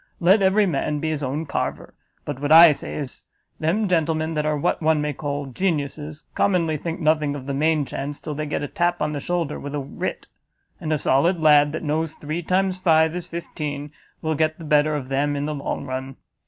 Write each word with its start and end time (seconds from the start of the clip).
Let 0.19 0.41
every 0.41 0.65
man 0.65 0.97
be 0.99 1.11
his 1.11 1.21
own 1.21 1.45
carver; 1.45 1.93
but 2.25 2.39
what 2.41 2.51
I 2.51 2.71
say 2.71 2.95
is, 2.95 3.27
them 3.59 3.87
gentlemen 3.87 4.33
that 4.33 4.47
are 4.47 4.57
what 4.57 4.81
one 4.81 4.99
may 4.99 5.13
call 5.13 5.45
geniuses, 5.45 6.25
commonly 6.33 6.75
think 6.75 6.99
nothing 6.99 7.35
of 7.35 7.45
the 7.45 7.53
main 7.53 7.85
chance, 7.85 8.19
till 8.19 8.33
they 8.33 8.47
get 8.47 8.63
a 8.63 8.67
tap 8.67 8.99
on 8.99 9.11
the 9.13 9.19
shoulder 9.19 9.59
with 9.59 9.75
a 9.75 9.79
writ; 9.79 10.25
and 10.79 10.91
a 10.91 10.97
solid 10.97 11.39
lad, 11.39 11.71
that 11.73 11.83
knows 11.83 12.13
three 12.15 12.41
times 12.41 12.79
five 12.79 13.15
is 13.15 13.27
fifteen, 13.27 13.91
will 14.23 14.33
get 14.33 14.57
the 14.57 14.65
better 14.65 14.95
of 14.95 15.09
them 15.09 15.35
in 15.35 15.45
the 15.45 15.53
long 15.53 15.85
run. 15.85 16.15